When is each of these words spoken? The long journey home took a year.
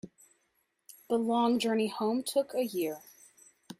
The 1.09 1.19
long 1.19 1.59
journey 1.59 1.85
home 1.87 2.23
took 2.23 2.55
a 2.55 2.65
year. 2.65 3.03